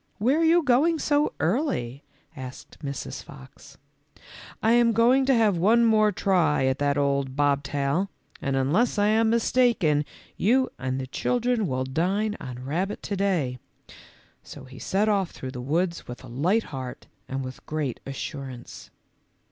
[0.17, 2.03] "Where are you going so early?"
[2.35, 3.21] asked Mrs.
[3.23, 3.77] Fox.
[3.77, 4.23] M
[4.63, 8.07] I am going to have one more try at that old bobtai],
[8.41, 10.03] and unless I am mistaken
[10.37, 13.59] you and the children will dine on rabbit to day;"
[14.41, 18.89] so he set off through the woods with a light heart and with great assurance.